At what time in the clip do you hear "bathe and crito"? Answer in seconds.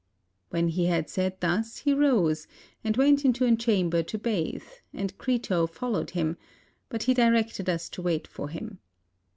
4.17-5.67